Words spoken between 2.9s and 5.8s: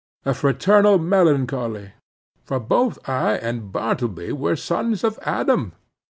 I and Bartleby were sons of Adam.